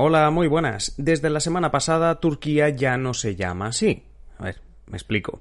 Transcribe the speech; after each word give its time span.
Hola, 0.00 0.30
muy 0.30 0.46
buenas. 0.46 0.94
Desde 0.96 1.28
la 1.28 1.40
semana 1.40 1.72
pasada, 1.72 2.20
Turquía 2.20 2.68
ya 2.68 2.96
no 2.96 3.14
se 3.14 3.34
llama 3.34 3.66
así. 3.66 4.04
A 4.38 4.44
ver, 4.44 4.60
me 4.86 4.96
explico. 4.96 5.40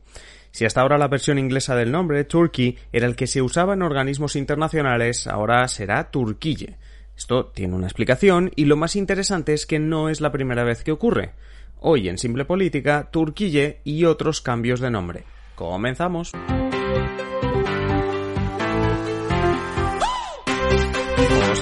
Si 0.49 0.65
hasta 0.65 0.81
ahora 0.81 0.97
la 0.97 1.07
versión 1.07 1.37
inglesa 1.37 1.75
del 1.75 1.91
nombre, 1.91 2.23
Turkey, 2.23 2.75
era 2.91 3.05
el 3.05 3.15
que 3.15 3.27
se 3.27 3.43
usaba 3.43 3.75
en 3.75 3.83
organismos 3.83 4.35
internacionales, 4.35 5.27
ahora 5.27 5.67
será 5.67 6.09
Turquille. 6.09 6.77
Esto 7.15 7.51
tiene 7.53 7.75
una 7.75 7.85
explicación 7.85 8.51
y 8.55 8.65
lo 8.65 8.77
más 8.77 8.95
interesante 8.95 9.53
es 9.53 9.67
que 9.67 9.77
no 9.77 10.09
es 10.09 10.21
la 10.21 10.31
primera 10.31 10.63
vez 10.63 10.83
que 10.83 10.91
ocurre. 10.91 11.33
Hoy 11.79 12.09
en 12.09 12.17
Simple 12.17 12.45
Política, 12.45 13.09
Turquille 13.11 13.81
y 13.83 14.05
otros 14.05 14.41
cambios 14.41 14.79
de 14.79 14.89
nombre. 14.89 15.23
Comenzamos. 15.53 16.31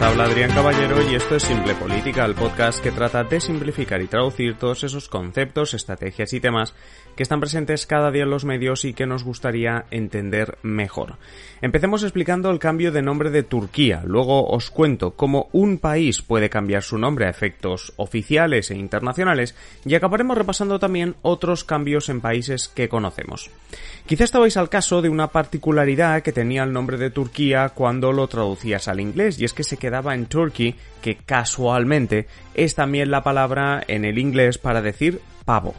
Habla 0.05 0.25
Adrián 0.25 0.51
Caballero 0.51 1.01
y 1.09 1.15
esto 1.15 1.35
es 1.35 1.43
Simple 1.43 1.73
Política, 1.73 2.25
el 2.25 2.35
podcast 2.35 2.79
que 2.79 2.91
trata 2.91 3.23
de 3.23 3.41
simplificar 3.41 4.03
y 4.03 4.07
traducir 4.07 4.55
todos 4.55 4.83
esos 4.83 5.09
conceptos, 5.09 5.73
estrategias 5.73 6.31
y 6.33 6.39
temas 6.39 6.75
que 7.15 7.23
están 7.23 7.39
presentes 7.39 7.87
cada 7.87 8.11
día 8.11 8.23
en 8.23 8.29
los 8.29 8.45
medios 8.45 8.85
y 8.85 8.93
que 8.93 9.07
nos 9.07 9.23
gustaría 9.23 9.85
entender 9.89 10.59
mejor. 10.61 11.17
Empecemos 11.61 12.03
explicando 12.03 12.51
el 12.51 12.59
cambio 12.59 12.91
de 12.91 13.01
nombre 13.01 13.31
de 13.31 13.41
Turquía, 13.41 14.03
luego 14.05 14.47
os 14.47 14.69
cuento 14.69 15.15
cómo 15.15 15.49
un 15.53 15.79
país 15.79 16.21
puede 16.21 16.49
cambiar 16.51 16.83
su 16.83 16.99
nombre 16.99 17.25
a 17.25 17.29
efectos 17.29 17.93
oficiales 17.95 18.69
e 18.69 18.75
internacionales 18.75 19.55
y 19.85 19.95
acabaremos 19.95 20.37
repasando 20.37 20.77
también 20.77 21.15
otros 21.23 21.63
cambios 21.63 22.09
en 22.09 22.21
países 22.21 22.67
que 22.67 22.89
conocemos. 22.89 23.49
Quizá 24.05 24.23
estabais 24.23 24.57
al 24.57 24.69
caso 24.69 25.01
de 25.01 25.09
una 25.09 25.29
particularidad 25.29 26.21
que 26.21 26.31
tenía 26.31 26.63
el 26.63 26.73
nombre 26.73 26.97
de 26.97 27.09
Turquía 27.09 27.69
cuando 27.69 28.11
lo 28.11 28.27
traducías 28.27 28.87
al 28.87 28.99
inglés 28.99 29.39
y 29.39 29.45
es 29.45 29.53
que 29.53 29.63
se 29.63 29.77
en 29.99 30.25
Turkey, 30.25 30.75
que 31.01 31.15
casualmente 31.15 32.27
es 32.53 32.75
también 32.75 33.11
la 33.11 33.23
palabra 33.23 33.83
en 33.87 34.05
el 34.05 34.17
inglés 34.17 34.57
para 34.57 34.81
decir 34.81 35.21
pavo. 35.45 35.75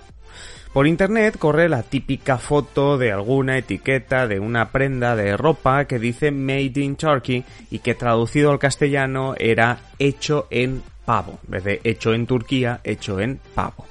Por 0.72 0.86
internet 0.86 1.38
corre 1.38 1.70
la 1.70 1.82
típica 1.82 2.36
foto 2.36 2.98
de 2.98 3.10
alguna 3.10 3.56
etiqueta 3.56 4.26
de 4.26 4.40
una 4.40 4.72
prenda 4.72 5.16
de 5.16 5.34
ropa 5.36 5.86
que 5.86 5.98
dice 5.98 6.30
Made 6.30 6.80
in 6.80 6.96
Turkey 6.96 7.44
y 7.70 7.78
que 7.78 7.94
traducido 7.94 8.50
al 8.50 8.58
castellano 8.58 9.34
era 9.38 9.78
hecho 9.98 10.46
en 10.50 10.82
pavo, 11.06 11.38
en 11.44 11.50
vez 11.50 11.64
de 11.64 11.80
hecho 11.82 12.12
en 12.12 12.26
Turquía, 12.26 12.80
hecho 12.84 13.20
en 13.20 13.40
pavo. 13.54 13.86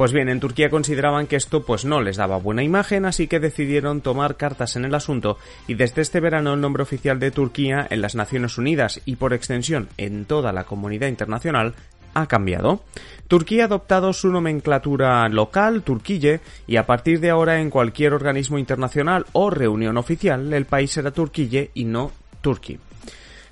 Pues 0.00 0.14
bien, 0.14 0.30
en 0.30 0.40
Turquía 0.40 0.70
consideraban 0.70 1.26
que 1.26 1.36
esto 1.36 1.62
pues 1.62 1.84
no 1.84 2.00
les 2.00 2.16
daba 2.16 2.38
buena 2.38 2.62
imagen, 2.62 3.04
así 3.04 3.28
que 3.28 3.38
decidieron 3.38 4.00
tomar 4.00 4.38
cartas 4.38 4.74
en 4.76 4.86
el 4.86 4.94
asunto 4.94 5.36
y 5.66 5.74
desde 5.74 6.00
este 6.00 6.20
verano 6.20 6.54
el 6.54 6.60
nombre 6.62 6.82
oficial 6.82 7.20
de 7.20 7.30
Turquía 7.30 7.86
en 7.90 8.00
las 8.00 8.14
Naciones 8.14 8.56
Unidas 8.56 9.02
y 9.04 9.16
por 9.16 9.34
extensión 9.34 9.90
en 9.98 10.24
toda 10.24 10.54
la 10.54 10.64
comunidad 10.64 11.08
internacional 11.08 11.74
ha 12.14 12.26
cambiado. 12.28 12.82
Turquía 13.28 13.64
ha 13.64 13.66
adoptado 13.66 14.14
su 14.14 14.30
nomenclatura 14.30 15.28
local, 15.28 15.82
Turquille, 15.82 16.40
y 16.66 16.76
a 16.76 16.86
partir 16.86 17.20
de 17.20 17.28
ahora 17.28 17.60
en 17.60 17.68
cualquier 17.68 18.14
organismo 18.14 18.58
internacional 18.58 19.26
o 19.32 19.50
reunión 19.50 19.98
oficial 19.98 20.50
el 20.54 20.64
país 20.64 20.92
será 20.92 21.10
Turquille 21.10 21.72
y 21.74 21.84
no 21.84 22.10
Turquía. 22.40 22.78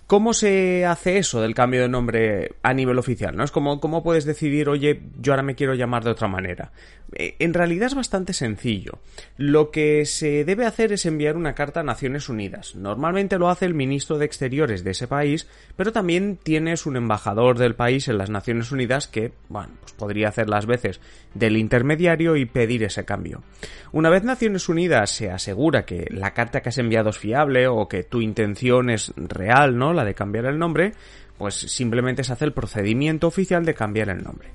¿Cómo 0.09 0.33
se 0.33 0.87
hace 0.87 1.19
eso 1.19 1.43
del 1.43 1.55
cambio 1.55 1.83
de 1.83 1.89
nombre 1.91 2.53
a 2.63 2.73
nivel 2.73 2.99
oficial? 2.99 3.37
¿No? 3.37 3.45
Es 3.45 3.51
como, 3.51 3.79
¿cómo 3.79 4.03
puedes 4.03 4.25
decidir, 4.25 4.71
oye, 4.71 5.03
yo 5.21 5.35
ahora 5.35 5.43
me 5.43 5.55
quiero 5.55 5.75
llamar 5.75 6.03
de 6.03 6.11
otra 6.11 6.29
manera? 6.29 6.73
Eh, 7.13 7.37
en 7.39 7.53
realidad 7.53 7.89
es 7.89 7.95
bastante 7.95 8.33
sencillo. 8.33 9.01
Lo 9.37 9.71
que 9.71 10.07
se 10.07 10.47
debe 10.47 10.65
hacer 10.65 10.95
es 10.95 11.05
enviar 11.05 11.37
una 11.37 11.55
carta 11.55 11.81
a 11.81 11.83
Naciones 11.83 12.31
Unidas. 12.31 12.75
Normalmente 12.75 13.39
lo 13.39 13.51
hace 13.51 13.67
el 13.67 13.75
ministro 13.75 14.17
de 14.17 14.25
Exteriores 14.25 14.83
de 14.83 14.93
ese 14.93 15.09
país, 15.09 15.47
pero 15.77 15.93
también 15.93 16.39
tienes 16.43 16.87
un 16.87 16.97
embajador 16.97 17.59
del 17.59 17.75
país 17.75 18.09
en 18.09 18.17
las 18.17 18.31
Naciones 18.31 18.73
Unidas 18.73 19.09
que, 19.09 19.33
bueno, 19.51 19.75
pues 19.81 19.93
podría 19.93 20.29
hacer 20.29 20.49
las 20.49 20.65
veces 20.65 21.01
del 21.35 21.59
intermediario 21.59 22.37
y 22.37 22.47
pedir 22.47 22.83
ese 22.83 23.05
cambio. 23.05 23.43
Una 23.93 24.11
vez 24.11 24.25
Naciones 24.25 24.69
Unidas 24.69 25.11
se 25.11 25.31
asegura 25.31 25.85
que 25.85 26.07
la 26.11 26.33
carta 26.33 26.61
que 26.61 26.71
has 26.71 26.79
enviado 26.79 27.11
es 27.11 27.19
fiable 27.19 27.69
o 27.69 27.89
que 27.89 28.05
tu 28.05 28.21
intención 28.21 28.91
es 28.91 29.13
real, 29.17 29.77
¿no? 29.79 29.98
La 29.99 30.05
de 30.05 30.15
cambiar 30.15 30.47
el 30.47 30.59
nombre, 30.59 30.95
pues 31.37 31.55
simplemente 31.55 32.25
se 32.25 32.33
hace 32.33 32.45
el 32.45 32.53
procedimiento 32.53 33.27
oficial 33.27 33.65
de 33.65 33.75
cambiar 33.75 34.09
el 34.09 34.23
nombre. 34.23 34.51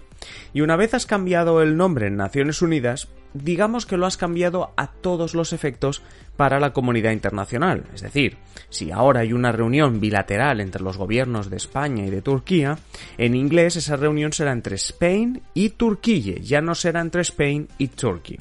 Y 0.54 0.62
una 0.62 0.76
vez 0.76 0.94
has 0.94 1.06
cambiado 1.06 1.62
el 1.62 1.76
nombre 1.76 2.08
en 2.08 2.16
Naciones 2.16 2.62
Unidas, 2.62 3.10
digamos 3.34 3.86
que 3.86 3.98
lo 3.98 4.06
has 4.06 4.18
cambiado 4.18 4.72
a 4.78 4.88
todos 4.88 5.34
los 5.34 5.54
efectos 5.54 6.02
para 6.38 6.60
la 6.60 6.74
comunidad 6.74 7.12
internacional. 7.12 7.84
Es 7.94 8.02
decir, 8.02 8.38
si 8.70 8.92
ahora 8.92 9.22
hay 9.22 9.34
una 9.34 9.52
reunión 9.52 10.00
bilateral 10.00 10.62
entre 10.62 10.84
los 10.84 10.98
gobiernos 10.98 11.50
de 11.50 11.58
España 11.58 12.06
y 12.06 12.10
de 12.10 12.22
Turquía, 12.22 12.78
en 13.18 13.36
inglés 13.36 13.76
esa 13.76 13.96
reunión 13.96 14.34
será 14.34 14.52
entre 14.52 14.76
Spain 14.76 15.42
y 15.54 15.70
Turquía, 15.70 16.36
ya 16.40 16.62
no 16.62 16.76
será 16.76 17.02
entre 17.02 17.22
Spain 17.22 17.68
y 17.78 17.88
Turkey. 17.88 18.40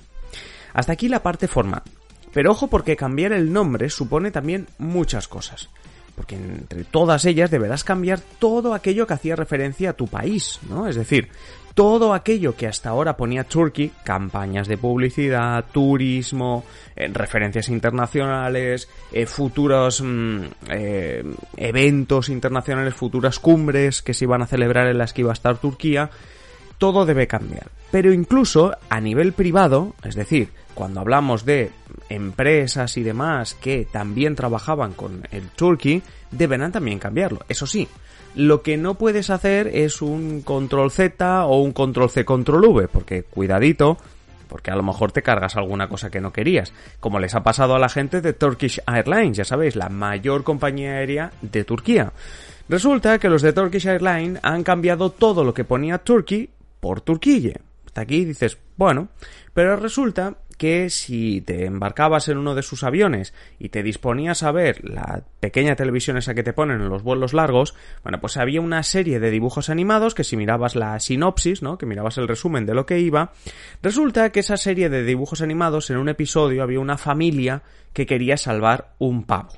Hasta 0.74 0.92
aquí 0.92 1.08
la 1.08 1.22
parte 1.22 1.48
formal. 1.48 1.82
Pero 2.32 2.52
ojo 2.52 2.69
porque 2.69 2.96
cambiar 2.96 3.32
el 3.32 3.52
nombre 3.52 3.90
supone 3.90 4.30
también 4.30 4.66
muchas 4.78 5.28
cosas 5.28 5.69
porque 6.15 6.37
entre 6.37 6.84
todas 6.84 7.25
ellas 7.25 7.50
deberás 7.50 7.84
cambiar 7.84 8.21
todo 8.39 8.75
aquello 8.75 9.06
que 9.06 9.15
hacía 9.15 9.37
referencia 9.37 9.91
a 9.91 9.93
tu 9.95 10.06
país, 10.06 10.61
¿no? 10.69 10.87
Es 10.89 10.97
decir, 10.97 11.28
todo 11.75 12.12
aquello 12.12 12.55
que 12.55 12.67
hasta 12.67 12.91
ahora 12.91 13.17
ponía 13.17 13.45
Turkey, 13.45 13.93
campañas 14.05 14.69
de 14.69 14.77
publicidad, 14.77 15.65
turismo, 15.73 16.65
eh, 16.95 17.09
referencias 17.12 17.69
internacionales, 17.71 18.89
eh, 19.11 19.27
futuros 19.27 20.03
mm, 20.03 20.41
eh, 20.71 21.25
eventos 21.56 22.29
internacionales, 22.29 22.94
futuras 22.94 23.39
cumbres 23.39 24.03
que 24.03 24.12
se 24.12 24.25
iban 24.27 24.43
a 24.43 24.47
celebrar 24.47 24.89
en 24.89 24.99
las 24.99 25.12
que 25.12 25.23
iba 25.23 25.31
a 25.31 25.34
estar 25.34 25.56
Turquía, 25.56 26.11
todo 26.77 27.06
debe 27.06 27.27
cambiar. 27.27 27.71
Pero 27.91 28.12
incluso 28.12 28.77
a 28.91 29.00
nivel 29.00 29.33
privado, 29.33 29.94
es 30.05 30.15
decir, 30.15 30.50
cuando 30.75 31.00
hablamos 31.00 31.44
de 31.44 31.71
empresas 32.09 32.97
y 32.97 33.03
demás 33.03 33.55
que 33.55 33.87
también 33.91 34.34
trabajaban 34.34 34.93
con 34.93 35.27
el 35.31 35.49
Turkey, 35.50 36.03
deberán 36.31 36.72
también 36.72 36.99
cambiarlo. 36.99 37.41
Eso 37.49 37.66
sí, 37.66 37.88
lo 38.34 38.62
que 38.62 38.77
no 38.77 38.94
puedes 38.94 39.31
hacer 39.31 39.69
es 39.69 40.03
un 40.03 40.43
control 40.43 40.91
Z 40.91 41.44
o 41.47 41.61
un 41.61 41.72
control 41.72 42.11
C 42.11 42.25
control 42.25 42.65
V, 42.65 42.88
porque 42.88 43.25
cuidadito, 43.25 43.99
porque 44.49 44.71
a 44.71 44.77
lo 44.77 44.82
mejor 44.82 45.12
te 45.12 45.22
cargas 45.22 45.56
alguna 45.56 45.88
cosa 45.88 46.11
que 46.11 46.21
no 46.21 46.32
querías, 46.32 46.72
como 47.00 47.19
les 47.19 47.34
ha 47.34 47.43
pasado 47.43 47.75
a 47.75 47.78
la 47.78 47.88
gente 47.88 48.21
de 48.21 48.32
Turkish 48.32 48.81
Airlines, 48.87 49.37
ya 49.37 49.44
sabéis, 49.44 49.77
la 49.77 49.88
mayor 49.88 50.44
compañía 50.44 50.93
aérea 50.93 51.32
de 51.43 51.65
Turquía. 51.65 52.12
Resulta 52.69 53.19
que 53.19 53.28
los 53.28 53.43
de 53.43 53.53
Turkish 53.53 53.87
Airlines 53.87 54.41
han 54.43 54.62
cambiado 54.62 55.11
todo 55.11 55.44
lo 55.44 55.53
que 55.53 55.65
ponía 55.65 55.99
Turkey 55.99 56.49
por 56.81 57.00
Turquille. 57.00 57.61
Hasta 57.87 58.03
aquí 58.03 58.25
dices, 58.25 58.56
bueno, 58.77 59.09
pero 59.53 59.77
resulta 59.77 60.34
que 60.56 60.90
si 60.90 61.40
te 61.40 61.66
embarcabas 61.66 62.28
en 62.28 62.38
uno 62.38 62.54
de 62.54 62.62
sus 62.62 62.84
aviones 62.84 63.34
y 63.58 63.70
te 63.70 63.82
disponías 63.82 64.42
a 64.42 64.52
ver 64.52 64.88
la 64.88 65.22
pequeña 65.40 65.76
televisión 65.76 66.16
esa 66.16 66.34
que 66.34 66.42
te 66.42 66.52
ponen 66.52 66.80
en 66.80 66.88
los 66.88 67.02
vuelos 67.02 67.34
largos, 67.34 67.74
bueno, 68.02 68.20
pues 68.20 68.36
había 68.36 68.60
una 68.60 68.82
serie 68.82 69.20
de 69.20 69.30
dibujos 69.30 69.70
animados 69.70 70.14
que 70.14 70.24
si 70.24 70.36
mirabas 70.36 70.76
la 70.76 70.98
sinopsis, 71.00 71.62
¿no? 71.62 71.78
Que 71.78 71.87
mirabas 71.87 72.19
el 72.19 72.28
resumen 72.28 72.66
de 72.66 72.75
lo 72.75 72.87
que 72.87 73.00
iba, 73.00 73.32
resulta 73.82 74.31
que 74.31 74.40
esa 74.40 74.56
serie 74.56 74.88
de 74.88 75.04
dibujos 75.04 75.43
animados 75.43 75.90
en 75.90 75.99
un 75.99 76.08
episodio 76.08 76.62
había 76.62 76.81
una 76.81 76.98
familia 76.98 77.62
que 77.93 78.06
quería 78.06 78.37
salvar 78.37 78.94
un 78.98 79.25
pavo. 79.25 79.52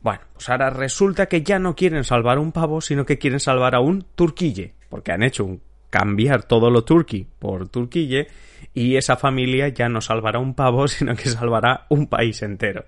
Bueno, 0.00 0.20
pues 0.34 0.48
ahora 0.48 0.70
resulta 0.70 1.26
que 1.26 1.42
ya 1.42 1.58
no 1.58 1.74
quieren 1.74 2.04
salvar 2.04 2.38
un 2.38 2.52
pavo, 2.52 2.80
sino 2.80 3.06
que 3.06 3.18
quieren 3.18 3.40
salvar 3.40 3.74
a 3.74 3.80
un 3.80 4.04
turquille, 4.14 4.74
porque 4.88 5.12
han 5.12 5.22
hecho 5.22 5.44
un 5.44 5.60
cambiar 5.92 6.44
todo 6.44 6.70
lo 6.70 6.84
turqui 6.84 7.26
por 7.38 7.68
turquille 7.68 8.26
y 8.72 8.96
esa 8.96 9.16
familia 9.16 9.68
ya 9.68 9.90
no 9.90 10.00
salvará 10.00 10.38
un 10.38 10.54
pavo, 10.54 10.88
sino 10.88 11.14
que 11.14 11.28
salvará 11.28 11.86
un 11.90 12.06
país 12.06 12.42
entero. 12.42 12.86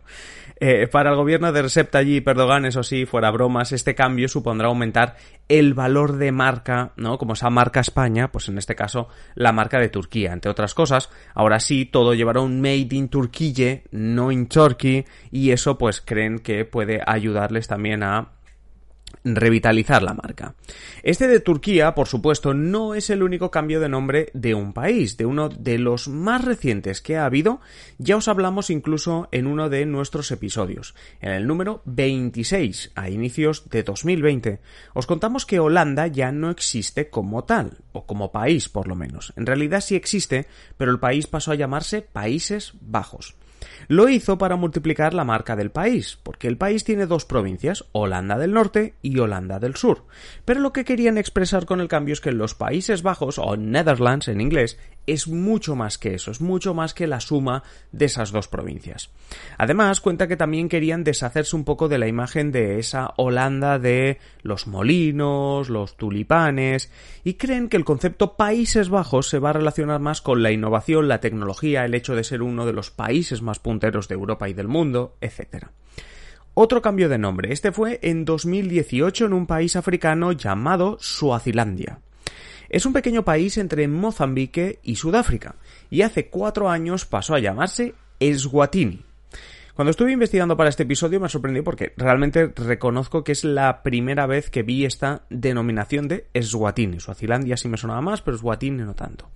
Eh, 0.58 0.86
para 0.86 1.10
el 1.10 1.16
gobierno 1.16 1.52
de 1.52 1.62
Recep 1.62 1.90
Tayyip 1.90 2.26
Erdogan, 2.26 2.64
eso 2.64 2.82
sí, 2.82 3.04
fuera 3.04 3.30
bromas, 3.30 3.72
este 3.72 3.94
cambio 3.94 4.28
supondrá 4.28 4.68
aumentar 4.68 5.16
el 5.48 5.74
valor 5.74 6.16
de 6.16 6.32
marca, 6.32 6.92
¿no? 6.96 7.18
Como 7.18 7.34
esa 7.34 7.50
marca 7.50 7.80
España, 7.80 8.32
pues 8.32 8.48
en 8.48 8.56
este 8.56 8.74
caso 8.74 9.08
la 9.34 9.52
marca 9.52 9.78
de 9.78 9.90
Turquía, 9.90 10.32
entre 10.32 10.50
otras 10.50 10.72
cosas. 10.72 11.10
Ahora 11.34 11.60
sí, 11.60 11.84
todo 11.84 12.14
llevará 12.14 12.40
un 12.40 12.62
Made 12.62 12.88
in 12.92 13.08
Turquille, 13.08 13.82
no 13.90 14.30
in 14.32 14.46
Turkey, 14.46 15.04
y 15.30 15.50
eso 15.50 15.76
pues 15.76 16.00
creen 16.00 16.38
que 16.38 16.64
puede 16.64 17.02
ayudarles 17.04 17.66
también 17.66 18.02
a 18.02 18.28
revitalizar 19.22 20.02
la 20.02 20.14
marca. 20.14 20.54
Este 21.02 21.28
de 21.28 21.40
Turquía, 21.40 21.94
por 21.94 22.08
supuesto, 22.08 22.54
no 22.54 22.94
es 22.94 23.10
el 23.10 23.22
único 23.22 23.50
cambio 23.50 23.80
de 23.80 23.88
nombre 23.88 24.30
de 24.34 24.54
un 24.54 24.72
país, 24.72 25.16
de 25.16 25.26
uno 25.26 25.48
de 25.48 25.78
los 25.78 26.08
más 26.08 26.44
recientes 26.44 27.00
que 27.00 27.16
ha 27.16 27.26
habido, 27.26 27.60
ya 27.98 28.16
os 28.16 28.28
hablamos 28.28 28.70
incluso 28.70 29.28
en 29.32 29.46
uno 29.46 29.68
de 29.68 29.86
nuestros 29.86 30.30
episodios, 30.30 30.94
en 31.20 31.32
el 31.32 31.46
número 31.46 31.82
26, 31.84 32.92
a 32.94 33.10
inicios 33.10 33.68
de 33.70 33.82
2020, 33.82 34.60
os 34.94 35.06
contamos 35.06 35.46
que 35.46 35.60
Holanda 35.60 36.06
ya 36.06 36.32
no 36.32 36.50
existe 36.50 37.10
como 37.10 37.44
tal, 37.44 37.78
o 37.92 38.06
como 38.06 38.32
país 38.32 38.68
por 38.68 38.88
lo 38.88 38.94
menos. 38.94 39.32
En 39.36 39.46
realidad 39.46 39.80
sí 39.80 39.94
existe, 39.94 40.46
pero 40.76 40.90
el 40.90 40.98
país 40.98 41.26
pasó 41.26 41.52
a 41.52 41.56
llamarse 41.56 42.02
Países 42.02 42.72
Bajos. 42.80 43.36
Lo 43.88 44.08
hizo 44.08 44.38
para 44.38 44.56
multiplicar 44.56 45.14
la 45.14 45.24
marca 45.24 45.56
del 45.56 45.70
país, 45.70 46.18
porque 46.22 46.48
el 46.48 46.56
país 46.56 46.84
tiene 46.84 47.06
dos 47.06 47.24
provincias, 47.24 47.84
Holanda 47.92 48.38
del 48.38 48.52
Norte 48.52 48.94
y 49.02 49.18
Holanda 49.18 49.58
del 49.58 49.76
Sur. 49.76 50.04
Pero 50.44 50.60
lo 50.60 50.72
que 50.72 50.84
querían 50.84 51.18
expresar 51.18 51.66
con 51.66 51.80
el 51.80 51.88
cambio 51.88 52.12
es 52.12 52.20
que 52.20 52.32
los 52.32 52.54
Países 52.54 53.02
Bajos, 53.02 53.38
o 53.38 53.56
Netherlands 53.56 54.28
en 54.28 54.40
inglés, 54.40 54.78
es 55.06 55.28
mucho 55.28 55.76
más 55.76 55.98
que 55.98 56.14
eso, 56.14 56.30
es 56.30 56.40
mucho 56.40 56.74
más 56.74 56.94
que 56.94 57.06
la 57.06 57.20
suma 57.20 57.62
de 57.92 58.06
esas 58.06 58.32
dos 58.32 58.48
provincias. 58.48 59.10
Además, 59.58 60.00
cuenta 60.00 60.28
que 60.28 60.36
también 60.36 60.68
querían 60.68 61.04
deshacerse 61.04 61.56
un 61.56 61.64
poco 61.64 61.88
de 61.88 61.98
la 61.98 62.08
imagen 62.08 62.52
de 62.52 62.78
esa 62.78 63.12
Holanda 63.16 63.78
de 63.78 64.18
los 64.42 64.66
molinos, 64.66 65.68
los 65.68 65.96
tulipanes, 65.96 66.90
y 67.24 67.34
creen 67.34 67.68
que 67.68 67.76
el 67.76 67.84
concepto 67.84 68.36
Países 68.36 68.88
Bajos 68.88 69.28
se 69.28 69.38
va 69.38 69.50
a 69.50 69.54
relacionar 69.54 70.00
más 70.00 70.22
con 70.22 70.42
la 70.42 70.52
innovación, 70.52 71.08
la 71.08 71.20
tecnología, 71.20 71.84
el 71.84 71.94
hecho 71.94 72.14
de 72.14 72.24
ser 72.24 72.42
uno 72.42 72.66
de 72.66 72.72
los 72.72 72.90
países 72.90 73.42
más 73.42 73.58
punteros 73.58 74.08
de 74.08 74.14
Europa 74.14 74.48
y 74.48 74.54
del 74.54 74.68
mundo, 74.68 75.16
etc. 75.20 75.66
Otro 76.54 76.82
cambio 76.82 77.08
de 77.08 77.18
nombre, 77.18 77.52
este 77.52 77.72
fue 77.72 77.98
en 78.02 78.24
2018 78.24 79.26
en 79.26 79.32
un 79.32 79.46
país 79.46 79.74
africano 79.74 80.32
llamado 80.32 80.98
Suazilandia. 81.00 81.98
Es 82.74 82.86
un 82.86 82.92
pequeño 82.92 83.24
país 83.24 83.56
entre 83.56 83.86
Mozambique 83.86 84.80
y 84.82 84.96
Sudáfrica, 84.96 85.54
y 85.90 86.02
hace 86.02 86.26
cuatro 86.26 86.68
años 86.68 87.04
pasó 87.04 87.36
a 87.36 87.38
llamarse 87.38 87.94
Eswatini. 88.18 89.04
Cuando 89.76 89.92
estuve 89.92 90.10
investigando 90.10 90.56
para 90.56 90.70
este 90.70 90.82
episodio 90.82 91.20
me 91.20 91.28
sorprendió 91.28 91.62
porque 91.62 91.92
realmente 91.96 92.48
reconozco 92.48 93.22
que 93.22 93.30
es 93.30 93.44
la 93.44 93.84
primera 93.84 94.26
vez 94.26 94.50
que 94.50 94.64
vi 94.64 94.84
esta 94.84 95.22
denominación 95.30 96.08
de 96.08 96.26
Eswatini. 96.34 96.98
Suazilandia 96.98 97.56
sí 97.56 97.68
me 97.68 97.76
sonaba 97.76 98.00
más, 98.00 98.22
pero 98.22 98.36
Eswatini 98.36 98.82
no 98.82 98.94
tanto. 98.94 99.30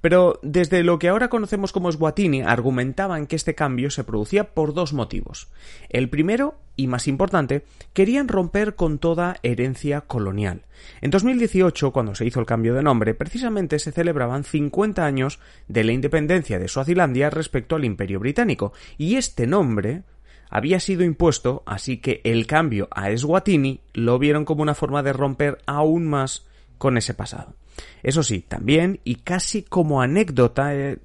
Pero 0.00 0.38
desde 0.42 0.82
lo 0.82 0.98
que 0.98 1.08
ahora 1.08 1.28
conocemos 1.28 1.72
como 1.72 1.90
Eswatini 1.90 2.40
argumentaban 2.40 3.26
que 3.26 3.36
este 3.36 3.54
cambio 3.54 3.90
se 3.90 4.04
producía 4.04 4.54
por 4.54 4.72
dos 4.72 4.94
motivos. 4.94 5.48
El 5.90 6.08
primero, 6.08 6.58
y 6.76 6.86
más 6.86 7.08
importante, 7.08 7.64
querían 7.92 8.28
romper 8.28 8.74
con 8.74 8.98
toda 8.98 9.36
herencia 9.42 10.02
colonial. 10.02 10.62
En 11.00 11.10
2018, 11.10 11.92
cuando 11.92 12.14
se 12.14 12.26
hizo 12.26 12.40
el 12.40 12.46
cambio 12.46 12.74
de 12.74 12.82
nombre, 12.82 13.14
precisamente 13.14 13.78
se 13.78 13.92
celebraban 13.92 14.44
50 14.44 15.04
años 15.04 15.40
de 15.68 15.84
la 15.84 15.92
independencia 15.92 16.58
de 16.58 16.68
Suazilandia 16.68 17.30
respecto 17.30 17.76
al 17.76 17.84
Imperio 17.84 18.20
Británico, 18.20 18.72
y 18.96 19.16
este 19.16 19.46
nombre 19.46 20.02
había 20.48 20.80
sido 20.80 21.04
impuesto, 21.04 21.62
así 21.64 21.98
que 21.98 22.20
el 22.24 22.46
cambio 22.46 22.88
a 22.90 23.10
Eswatini 23.10 23.80
lo 23.92 24.18
vieron 24.18 24.44
como 24.44 24.62
una 24.62 24.74
forma 24.74 25.02
de 25.02 25.12
romper 25.12 25.58
aún 25.66 26.08
más 26.08 26.46
con 26.76 26.98
ese 26.98 27.14
pasado. 27.14 27.54
Eso 28.02 28.22
sí, 28.22 28.44
también, 28.46 29.00
y 29.04 29.16
casi 29.16 29.62
como 29.62 30.02
anécdota, 30.02 30.74
eh, 30.74 30.98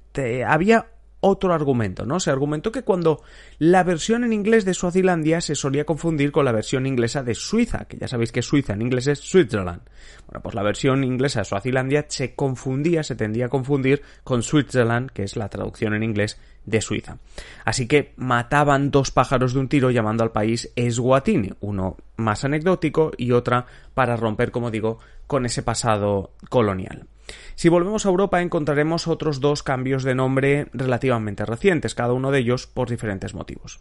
había 0.46 0.86
otro 1.26 1.52
argumento, 1.52 2.06
¿no? 2.06 2.20
Se 2.20 2.30
argumentó 2.30 2.70
que 2.70 2.82
cuando 2.82 3.22
la 3.58 3.82
versión 3.82 4.22
en 4.22 4.32
inglés 4.32 4.64
de 4.64 4.74
Suazilandia 4.74 5.40
se 5.40 5.56
solía 5.56 5.84
confundir 5.84 6.30
con 6.30 6.44
la 6.44 6.52
versión 6.52 6.86
inglesa 6.86 7.24
de 7.24 7.34
Suiza, 7.34 7.86
que 7.86 7.98
ya 7.98 8.06
sabéis 8.06 8.30
que 8.30 8.42
Suiza 8.42 8.74
en 8.74 8.82
inglés 8.82 9.08
es 9.08 9.18
Switzerland. 9.18 9.82
Bueno, 10.28 10.40
pues 10.40 10.54
la 10.54 10.62
versión 10.62 11.02
inglesa 11.02 11.40
de 11.40 11.46
Suazilandia 11.46 12.06
se 12.08 12.34
confundía, 12.34 13.02
se 13.02 13.16
tendía 13.16 13.46
a 13.46 13.48
confundir 13.48 14.02
con 14.22 14.44
Switzerland, 14.44 15.10
que 15.10 15.24
es 15.24 15.34
la 15.34 15.48
traducción 15.48 15.94
en 15.94 16.04
inglés 16.04 16.38
de 16.64 16.80
Suiza. 16.80 17.18
Así 17.64 17.88
que 17.88 18.12
mataban 18.16 18.92
dos 18.92 19.10
pájaros 19.10 19.52
de 19.52 19.60
un 19.60 19.68
tiro 19.68 19.90
llamando 19.90 20.22
al 20.22 20.30
país 20.30 20.72
Eswatini, 20.76 21.54
uno 21.60 21.96
más 22.16 22.44
anecdótico 22.44 23.10
y 23.16 23.32
otra 23.32 23.66
para 23.94 24.16
romper, 24.16 24.52
como 24.52 24.70
digo, 24.70 25.00
con 25.26 25.44
ese 25.44 25.64
pasado 25.64 26.30
colonial. 26.48 27.06
Si 27.54 27.68
volvemos 27.68 28.06
a 28.06 28.08
Europa 28.08 28.42
encontraremos 28.42 29.08
otros 29.08 29.40
dos 29.40 29.62
cambios 29.62 30.04
de 30.04 30.14
nombre 30.14 30.68
relativamente 30.72 31.44
recientes, 31.44 31.94
cada 31.94 32.12
uno 32.12 32.30
de 32.30 32.40
ellos 32.40 32.66
por 32.66 32.88
diferentes 32.88 33.34
motivos. 33.34 33.80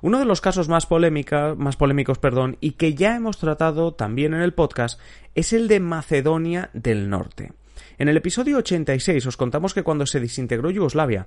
Uno 0.00 0.18
de 0.18 0.24
los 0.24 0.40
casos 0.40 0.68
más, 0.68 0.88
más 1.56 1.76
polémicos 1.76 2.18
perdón, 2.18 2.56
y 2.60 2.72
que 2.72 2.94
ya 2.94 3.16
hemos 3.16 3.38
tratado 3.38 3.94
también 3.94 4.34
en 4.34 4.40
el 4.40 4.54
podcast 4.54 5.00
es 5.34 5.52
el 5.52 5.68
de 5.68 5.80
Macedonia 5.80 6.70
del 6.72 7.10
Norte. 7.10 7.52
En 7.98 8.08
el 8.08 8.16
episodio 8.16 8.58
86 8.58 9.26
os 9.26 9.36
contamos 9.36 9.74
que 9.74 9.82
cuando 9.82 10.06
se 10.06 10.20
desintegró 10.20 10.70
Yugoslavia, 10.70 11.26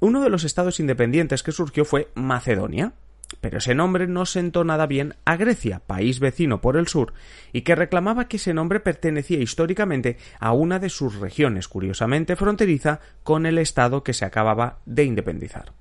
uno 0.00 0.22
de 0.22 0.30
los 0.30 0.44
estados 0.44 0.80
independientes 0.80 1.42
que 1.42 1.52
surgió 1.52 1.84
fue 1.84 2.08
Macedonia, 2.14 2.92
pero 3.40 3.58
ese 3.58 3.74
nombre 3.74 4.06
no 4.06 4.26
sentó 4.26 4.64
nada 4.64 4.86
bien 4.86 5.14
a 5.24 5.36
Grecia, 5.36 5.80
país 5.86 6.20
vecino 6.20 6.60
por 6.60 6.76
el 6.76 6.88
sur, 6.88 7.12
y 7.52 7.62
que 7.62 7.74
reclamaba 7.74 8.28
que 8.28 8.36
ese 8.36 8.54
nombre 8.54 8.80
pertenecía 8.80 9.38
históricamente 9.38 10.18
a 10.38 10.52
una 10.52 10.78
de 10.78 10.90
sus 10.90 11.16
regiones, 11.16 11.68
curiosamente 11.68 12.36
fronteriza 12.36 13.00
con 13.22 13.46
el 13.46 13.58
estado 13.58 14.02
que 14.02 14.12
se 14.12 14.24
acababa 14.24 14.78
de 14.86 15.04
independizar. 15.04 15.72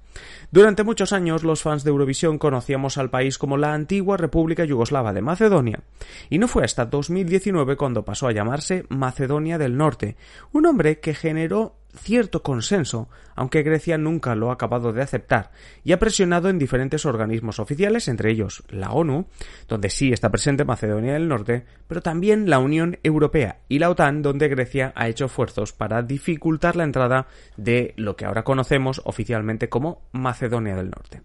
Durante 0.51 0.83
muchos 0.83 1.13
años 1.13 1.43
los 1.43 1.61
fans 1.61 1.83
de 1.83 1.91
Eurovisión 1.91 2.39
conocíamos 2.39 2.97
al 2.97 3.09
país 3.09 3.37
como 3.37 3.57
la 3.57 3.73
antigua 3.73 4.17
República 4.17 4.65
Yugoslava 4.65 5.13
de 5.13 5.21
Macedonia, 5.21 5.81
y 6.29 6.39
no 6.39 6.47
fue 6.47 6.63
hasta 6.63 6.85
2019 6.85 7.77
cuando 7.77 8.03
pasó 8.03 8.27
a 8.27 8.31
llamarse 8.31 8.85
Macedonia 8.89 9.57
del 9.57 9.77
Norte, 9.77 10.17
un 10.51 10.63
nombre 10.63 10.99
que 10.99 11.13
generó 11.13 11.78
cierto 11.99 12.41
consenso, 12.41 13.09
aunque 13.35 13.63
Grecia 13.63 13.97
nunca 13.97 14.35
lo 14.35 14.49
ha 14.49 14.53
acabado 14.53 14.91
de 14.91 15.01
aceptar, 15.01 15.51
y 15.83 15.91
ha 15.91 15.99
presionado 15.99 16.49
en 16.49 16.59
diferentes 16.59 17.05
organismos 17.05 17.59
oficiales, 17.59 18.07
entre 18.07 18.31
ellos 18.31 18.63
la 18.69 18.91
ONU, 18.91 19.27
donde 19.67 19.89
sí 19.89 20.11
está 20.11 20.29
presente 20.29 20.65
Macedonia 20.65 21.13
del 21.13 21.27
Norte, 21.27 21.65
pero 21.87 22.01
también 22.01 22.49
la 22.49 22.59
Unión 22.59 22.97
Europea 23.03 23.59
y 23.67 23.79
la 23.79 23.89
OTAN, 23.89 24.21
donde 24.21 24.47
Grecia 24.47 24.91
ha 24.95 25.07
hecho 25.07 25.25
esfuerzos 25.25 25.73
para 25.73 26.01
dificultar 26.01 26.75
la 26.75 26.83
entrada 26.83 27.27
de 27.57 27.93
lo 27.97 28.15
que 28.15 28.25
ahora 28.25 28.43
conocemos 28.43 29.01
oficialmente 29.05 29.69
como 29.69 30.01
Macedonia 30.11 30.75
del 30.75 30.89
Norte. 30.89 31.21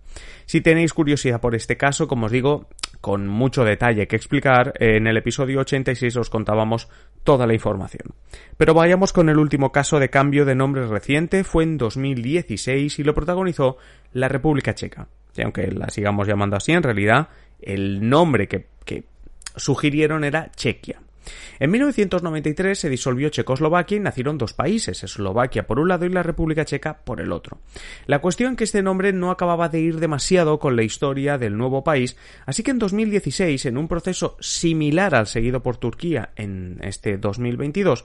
Si 0.47 0.61
tenéis 0.61 0.93
curiosidad 0.93 1.41
por 1.41 1.55
este 1.55 1.77
caso, 1.77 2.07
como 2.07 2.27
os 2.27 2.33
digo, 2.33 2.69
con 3.05 3.29
mucho 3.29 3.67
detalle 3.67 4.09
que 4.09 4.17
explicar, 4.17 4.73
en 4.81 5.07
el 5.07 5.19
episodio 5.19 5.61
86 5.61 6.17
os 6.17 6.31
contábamos 6.31 6.89
toda 7.23 7.47
la 7.47 7.53
información. 7.53 8.15
Pero 8.57 8.73
vayamos 8.73 9.13
con 9.13 9.29
el 9.29 9.37
último 9.37 9.73
caso 9.73 9.99
de 9.99 10.09
cambio 10.09 10.47
de 10.47 10.55
nombre 10.55 10.87
reciente, 10.87 11.45
fue 11.45 11.65
en 11.65 11.77
2016 11.77 12.99
y 12.99 13.05
lo 13.05 13.13
protagonizó 13.13 13.77
la 14.15 14.29
República 14.29 14.75
Checa. 14.75 15.07
Y 15.37 15.43
aunque 15.43 15.71
la 15.71 15.91
sigamos 15.91 16.27
llamando 16.27 16.57
así, 16.57 16.73
en 16.73 16.83
realidad 16.83 17.29
el 17.61 18.09
nombre 18.09 18.49
que, 18.49 18.69
que 18.87 19.05
sugirieron 19.55 20.25
era 20.25 20.51
Chequia. 20.53 21.03
En 21.59 21.71
1993 21.71 22.79
se 22.79 22.91
disolvió 22.91 23.29
Checoslovaquia 23.29 23.97
y 23.97 24.01
nacieron 24.01 24.39
dos 24.39 24.53
países, 24.53 25.03
Eslovaquia 25.03 25.67
por 25.67 25.79
un 25.79 25.89
lado 25.89 26.07
y 26.07 26.11
la 26.11 26.23
República 26.23 26.65
Checa 26.65 26.99
por 27.05 27.21
el 27.21 27.33
otro. 27.33 27.59
La 28.07 28.21
cuestión 28.21 28.53
es 28.53 28.59
que 28.59 28.65
este 28.65 28.83
nombre 28.83 29.13
no 29.13 29.31
acababa 29.31 29.69
de 29.69 29.81
ir 29.81 30.01
demasiado 30.01 30.59
con 30.59 30.77
la 30.77 30.83
historia 30.83 31.39
del 31.39 31.57
nuevo 31.57 31.85
país, 31.85 32.17
así 32.47 32.63
que 32.63 32.71
en 32.71 32.79
2016, 32.79 33.67
en 33.67 33.77
un 33.77 33.89
proceso 33.89 34.37
similar 34.41 35.15
al 35.15 35.27
seguido 35.27 35.63
por 35.63 35.77
Turquía 35.77 36.31
en 36.37 36.79
este 36.83 37.17
2022, 37.19 38.05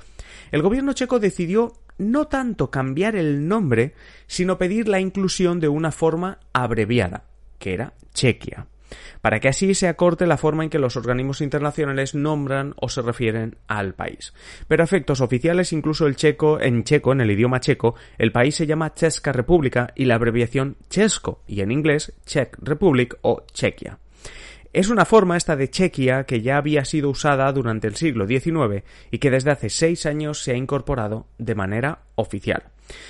el 0.51 0.61
gobierno 0.61 0.93
checo 0.93 1.19
decidió 1.19 1.73
no 1.97 2.27
tanto 2.27 2.71
cambiar 2.71 3.15
el 3.15 3.47
nombre, 3.47 3.93
sino 4.27 4.57
pedir 4.57 4.87
la 4.87 4.99
inclusión 4.99 5.59
de 5.59 5.67
una 5.67 5.91
forma 5.91 6.39
abreviada, 6.53 7.25
que 7.57 7.73
era 7.73 7.93
Chequia 8.13 8.67
para 9.21 9.39
que 9.39 9.49
así 9.49 9.73
se 9.73 9.87
acorte 9.87 10.27
la 10.27 10.37
forma 10.37 10.63
en 10.63 10.69
que 10.69 10.79
los 10.79 10.95
organismos 10.95 11.41
internacionales 11.41 12.15
nombran 12.15 12.73
o 12.77 12.89
se 12.89 13.01
refieren 13.01 13.57
al 13.67 13.93
país. 13.93 14.33
Pero 14.67 14.83
a 14.83 14.85
efectos 14.85 15.21
oficiales, 15.21 15.73
incluso 15.73 16.07
el 16.07 16.15
checo, 16.15 16.59
en 16.59 16.83
checo, 16.83 17.11
en 17.11 17.21
el 17.21 17.31
idioma 17.31 17.59
checo, 17.59 17.95
el 18.17 18.31
país 18.31 18.55
se 18.55 18.67
llama 18.67 18.93
Cheska 18.93 19.31
República 19.31 19.93
y 19.95 20.05
la 20.05 20.15
abreviación 20.15 20.77
Chesko, 20.89 21.43
y 21.47 21.61
en 21.61 21.71
inglés 21.71 22.13
Czech 22.25 22.57
Republic 22.61 23.17
o 23.21 23.43
Chequia. 23.53 23.99
Es 24.71 24.89
una 24.89 25.05
forma 25.05 25.35
esta 25.35 25.55
de 25.55 25.71
Chequia 25.71 26.25
que 26.25 26.41
ya 26.41 26.57
había 26.57 26.85
sido 26.85 27.09
usada 27.09 27.51
durante 27.51 27.87
el 27.87 27.95
siglo 27.95 28.27
XIX 28.27 28.83
y 29.09 29.17
que 29.17 29.31
desde 29.31 29.49
hace 29.49 29.69
seis 29.69 30.05
años 30.05 30.43
se 30.43 30.51
ha 30.51 30.57
incorporado 30.57 31.25
de 31.39 31.55
manera 31.55 32.03
oficial. 32.13 32.65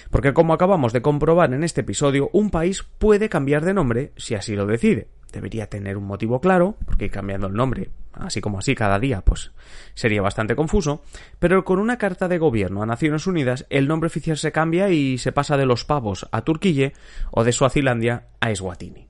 Porque 0.09 0.33
como 0.33 0.53
acabamos 0.53 0.93
de 0.93 1.01
comprobar 1.01 1.53
en 1.53 1.65
este 1.65 1.81
episodio, 1.81 2.29
un 2.31 2.49
país 2.49 2.83
puede 2.97 3.27
cambiar 3.27 3.65
de 3.65 3.73
nombre 3.73 4.13
si 4.15 4.35
así 4.35 4.55
lo 4.55 4.65
decide 4.65 5.09
debería 5.31 5.67
tener 5.67 5.97
un 5.97 6.05
motivo 6.05 6.41
claro, 6.41 6.75
porque 6.85 7.09
cambiando 7.09 7.47
el 7.47 7.53
nombre, 7.53 7.89
así 8.13 8.41
como 8.41 8.59
así 8.59 8.75
cada 8.75 8.99
día, 8.99 9.21
pues 9.21 9.51
sería 9.93 10.21
bastante 10.21 10.55
confuso, 10.55 11.01
pero 11.39 11.63
con 11.65 11.79
una 11.79 11.97
carta 11.97 12.27
de 12.27 12.37
gobierno 12.37 12.81
a 12.81 12.85
Naciones 12.85 13.27
Unidas, 13.27 13.65
el 13.69 13.87
nombre 13.87 14.07
oficial 14.07 14.37
se 14.37 14.51
cambia 14.51 14.89
y 14.89 15.17
se 15.17 15.31
pasa 15.31 15.57
de 15.57 15.65
los 15.65 15.85
pavos 15.85 16.27
a 16.31 16.41
Turquille 16.41 16.93
o 17.31 17.43
de 17.43 17.51
Suazilandia 17.51 18.27
a 18.39 18.51
Eswatini. 18.51 19.07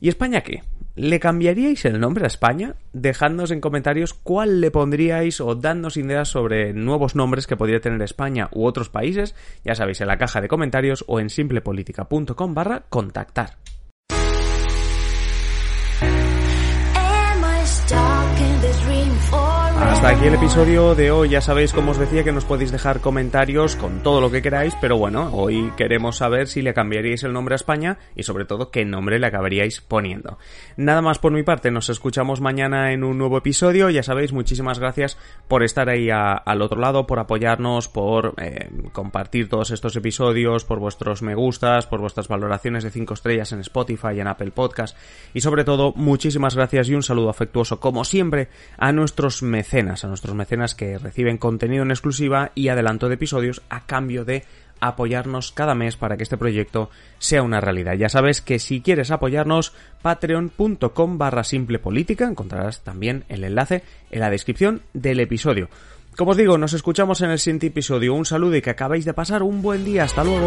¿Y 0.00 0.08
España 0.08 0.40
qué? 0.40 0.62
¿Le 0.94 1.20
cambiaríais 1.20 1.84
el 1.86 2.00
nombre 2.00 2.24
a 2.24 2.26
España? 2.26 2.74
Dejadnos 2.92 3.50
en 3.50 3.60
comentarios 3.62 4.12
cuál 4.12 4.60
le 4.60 4.70
pondríais 4.70 5.40
o 5.40 5.54
dadnos 5.54 5.96
ideas 5.96 6.28
sobre 6.28 6.74
nuevos 6.74 7.14
nombres 7.14 7.46
que 7.46 7.56
podría 7.56 7.80
tener 7.80 8.02
España 8.02 8.48
u 8.52 8.66
otros 8.66 8.90
países, 8.90 9.34
ya 9.64 9.74
sabéis, 9.74 10.02
en 10.02 10.08
la 10.08 10.18
caja 10.18 10.42
de 10.42 10.48
comentarios 10.48 11.04
o 11.06 11.18
en 11.18 11.30
simplepolitica.com 11.30 12.54
barra 12.54 12.82
contactar. 12.90 13.56
Hasta 20.02 20.16
aquí 20.16 20.26
el 20.26 20.34
episodio 20.34 20.96
de 20.96 21.12
hoy. 21.12 21.28
Ya 21.28 21.40
sabéis, 21.40 21.72
como 21.72 21.92
os 21.92 21.96
decía, 21.96 22.24
que 22.24 22.32
nos 22.32 22.44
podéis 22.44 22.72
dejar 22.72 22.98
comentarios 22.98 23.76
con 23.76 24.02
todo 24.02 24.20
lo 24.20 24.32
que 24.32 24.42
queráis, 24.42 24.74
pero 24.80 24.98
bueno, 24.98 25.30
hoy 25.32 25.70
queremos 25.76 26.16
saber 26.16 26.48
si 26.48 26.60
le 26.60 26.74
cambiaríais 26.74 27.22
el 27.22 27.32
nombre 27.32 27.54
a 27.54 27.62
España 27.62 27.98
y 28.16 28.24
sobre 28.24 28.44
todo 28.44 28.72
qué 28.72 28.84
nombre 28.84 29.20
le 29.20 29.28
acabaríais 29.28 29.80
poniendo. 29.80 30.38
Nada 30.76 31.02
más 31.02 31.20
por 31.20 31.30
mi 31.30 31.44
parte, 31.44 31.70
nos 31.70 31.88
escuchamos 31.88 32.40
mañana 32.40 32.92
en 32.92 33.04
un 33.04 33.16
nuevo 33.16 33.38
episodio. 33.38 33.90
Ya 33.90 34.02
sabéis, 34.02 34.32
muchísimas 34.32 34.80
gracias 34.80 35.18
por 35.46 35.62
estar 35.62 35.88
ahí 35.88 36.10
al 36.10 36.62
otro 36.62 36.80
lado, 36.80 37.06
por 37.06 37.20
apoyarnos, 37.20 37.86
por 37.86 38.34
eh, 38.38 38.70
compartir 38.90 39.48
todos 39.48 39.70
estos 39.70 39.94
episodios, 39.94 40.64
por 40.64 40.80
vuestros 40.80 41.22
me 41.22 41.36
gustas, 41.36 41.86
por 41.86 42.00
vuestras 42.00 42.26
valoraciones 42.26 42.82
de 42.82 42.90
5 42.90 43.14
estrellas 43.14 43.52
en 43.52 43.60
Spotify 43.60 44.18
en 44.18 44.26
Apple 44.26 44.50
Podcast. 44.50 44.96
Y 45.32 45.42
sobre 45.42 45.62
todo, 45.62 45.92
muchísimas 45.94 46.56
gracias 46.56 46.88
y 46.88 46.96
un 46.96 47.04
saludo 47.04 47.30
afectuoso, 47.30 47.78
como 47.78 48.04
siempre, 48.04 48.48
a 48.78 48.90
nuestros 48.90 49.44
a 49.92 50.08
nuestros 50.08 50.34
mecenas 50.34 50.74
que 50.74 50.98
reciben 50.98 51.38
contenido 51.38 51.82
en 51.82 51.90
exclusiva 51.90 52.52
y 52.54 52.68
adelanto 52.68 53.08
de 53.08 53.14
episodios 53.14 53.62
a 53.68 53.86
cambio 53.86 54.24
de 54.24 54.44
apoyarnos 54.80 55.52
cada 55.52 55.74
mes 55.74 55.96
para 55.96 56.16
que 56.16 56.24
este 56.24 56.36
proyecto 56.36 56.90
sea 57.18 57.42
una 57.42 57.60
realidad. 57.60 57.94
Ya 57.94 58.08
sabes 58.08 58.40
que 58.40 58.58
si 58.58 58.80
quieres 58.80 59.10
apoyarnos, 59.10 59.72
patreon.com 60.02 61.18
barra 61.18 61.44
simple 61.44 61.78
política, 61.78 62.26
encontrarás 62.26 62.82
también 62.82 63.24
el 63.28 63.44
enlace 63.44 63.84
en 64.10 64.20
la 64.20 64.30
descripción 64.30 64.82
del 64.92 65.20
episodio. 65.20 65.68
Como 66.16 66.32
os 66.32 66.36
digo, 66.36 66.58
nos 66.58 66.72
escuchamos 66.72 67.20
en 67.22 67.30
el 67.30 67.38
siguiente 67.38 67.68
episodio. 67.68 68.14
Un 68.14 68.26
saludo 68.26 68.56
y 68.56 68.62
que 68.62 68.70
acabéis 68.70 69.04
de 69.04 69.14
pasar 69.14 69.42
un 69.42 69.62
buen 69.62 69.84
día. 69.84 70.04
Hasta 70.04 70.24
luego. 70.24 70.46